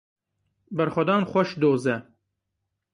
[0.75, 1.97] Berxwedan xweş doz e.